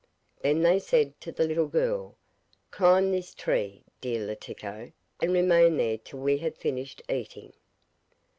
[0.41, 2.15] Then they said to the little girl:
[2.71, 7.53] 'Climb this tree, dear Letiko, and remain there till we have finished eating.